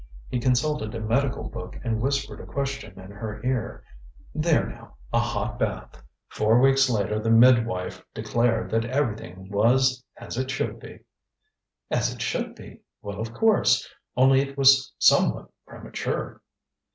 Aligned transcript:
He 0.29 0.39
consulted 0.39 0.95
a 0.95 0.99
medical 0.99 1.43
book 1.43 1.77
and 1.83 2.01
whispered 2.01 2.39
a 2.41 2.45
question 2.47 2.99
in 2.99 3.11
her 3.11 3.39
ear. 3.45 3.83
ŌĆ£There 4.35 4.67
now! 4.67 4.95
a 5.13 5.19
hot 5.19 5.59
bath! 5.59 5.91
ŌĆØ 5.91 6.01
Four 6.29 6.59
weeks 6.59 6.89
later 6.89 7.19
the 7.19 7.29
midwife 7.29 8.03
declared 8.15 8.71
that 8.71 8.85
everything 8.85 9.47
was 9.51 10.03
ŌĆ£as 10.19 10.39
it 10.41 10.49
should 10.49 10.79
be. 10.79 10.87
ŌĆØ 10.87 11.91
ŌĆ£As 11.93 12.15
it 12.15 12.21
should 12.23 12.55
be? 12.55 12.81
Well, 13.03 13.19
of 13.19 13.31
course! 13.31 13.87
Only 14.17 14.41
it 14.41 14.57
was 14.57 14.91
somewhat 14.97 15.51
premature! 15.67 16.41